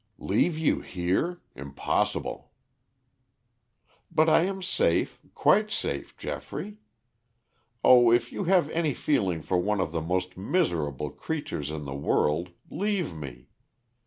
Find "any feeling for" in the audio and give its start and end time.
8.71-9.59